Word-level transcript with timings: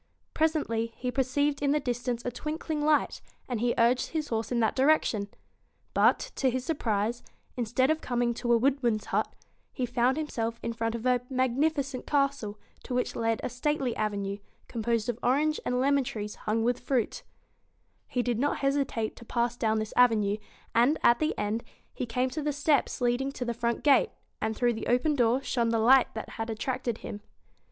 Presently 0.33 0.91
he 0.97 1.11
perceived 1.11 1.61
in 1.61 1.73
the 1.73 1.79
distance 1.79 2.25
a 2.25 2.31
twinkling 2.31 2.81
light, 2.83 3.21
and 3.47 3.59
he 3.59 3.75
urged 3.77 4.07
his 4.09 4.29
horse 4.29 4.51
in 4.51 4.59
that 4.59 4.75
direction. 4.75 5.27
But, 5.93 6.31
to 6.37 6.49
his 6.49 6.65
surprise, 6.65 7.21
instead 7.55 7.91
of 7.91 8.01
coming 8.01 8.33
to 8.33 8.51
a 8.51 8.57
wood 8.57 8.81
man's 8.81 9.05
hut, 9.05 9.31
he 9.71 9.85
found 9.85 10.17
himself 10.17 10.59
in 10.63 10.73
front 10.73 10.95
of 10.95 11.05
a 11.05 11.19
magnifi 11.31 11.83
cent 11.85 12.07
castle, 12.07 12.57
to 12.81 12.95
which 12.95 13.15
led 13.15 13.41
a 13.43 13.49
stately 13.49 13.95
avenue, 13.95 14.39
com 14.67 14.81
posed 14.81 15.07
of 15.07 15.19
orange 15.21 15.59
and 15.67 15.79
lemon 15.79 16.03
trees 16.03 16.33
hung 16.33 16.63
with 16.63 16.79
fruit 16.79 17.21
He 18.07 18.23
did 18.23 18.39
not 18.39 18.57
hesitate 18.65 19.15
to 19.17 19.25
pass 19.25 19.55
down 19.55 19.77
this 19.77 19.93
avenue, 19.95 20.37
and, 20.73 20.97
at 21.03 21.19
the 21.19 21.37
end, 21.37 21.63
he 21.93 22.07
came 22.07 22.31
to 22.31 22.41
the 22.41 22.53
steps 22.53 23.01
leading 23.01 23.31
to 23.33 23.45
the 23.45 23.53
front 23.53 23.83
gate, 23.83 24.09
and 24.41 24.55
through 24.55 24.73
the 24.73 24.87
open 24.87 25.13
door 25.15 25.43
shone 25.43 25.69
the 25.69 25.77
light 25.77 26.11
that 26.15 26.27
had 26.41 26.49
attracted 26.49 26.97
him. 27.05 27.21